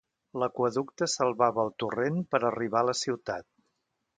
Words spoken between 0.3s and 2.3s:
L'aqüeducte salvava el torrent